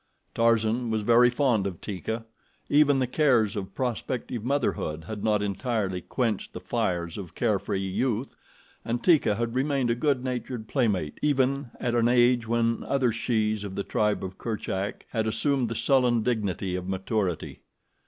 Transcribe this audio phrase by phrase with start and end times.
[0.33, 2.25] Tarzan was very fond of Teeka.
[2.69, 8.35] Even the cares of prospective motherhood had not entirely quenched the fires of carefree youth,
[8.83, 13.63] and Teeka had remained a good natured playmate even at an age when other shes
[13.63, 17.59] of the tribe of Kerchak had assumed the sullen dignity of maturity.